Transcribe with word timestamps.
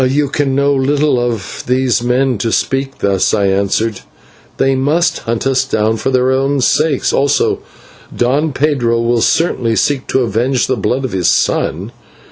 "You 0.09 0.29
can 0.29 0.55
know 0.55 0.73
little 0.73 1.19
of 1.19 1.63
these 1.67 2.01
men 2.01 2.39
to 2.39 2.51
speak 2.51 2.97
thus," 3.01 3.35
I 3.35 3.45
answered; 3.45 4.01
"they 4.57 4.73
must 4.73 5.19
hunt 5.19 5.45
us 5.45 5.63
down 5.63 5.97
for 5.97 6.09
their 6.09 6.31
own 6.31 6.59
sakes, 6.61 7.13
also 7.13 7.59
Don 8.11 8.51
Pedro 8.51 8.99
will 8.99 9.21
certainly 9.21 9.75
seek 9.75 10.07
to 10.07 10.21
avenge 10.21 10.65
the 10.65 10.75
blood 10.75 11.05
of 11.05 11.11
his 11.11 11.27
son. 11.29 11.91